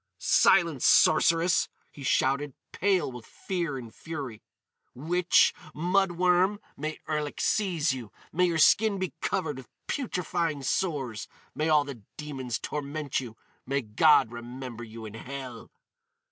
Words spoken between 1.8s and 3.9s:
he shouted, pale with fear